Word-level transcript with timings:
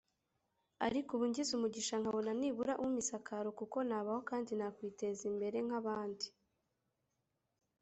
ariko 0.87 1.09
ubu 1.13 1.25
ngize 1.29 1.51
umugisha 1.55 1.95
nkabona 2.01 2.31
nibura 2.39 2.73
umpa 2.85 2.99
isakaro 3.03 3.49
kuko 3.59 3.77
nabaho 3.89 4.21
kandi 4.29 4.51
nakwiteza 4.59 5.21
imbere 5.31 5.57
nk’abandi 5.67 6.27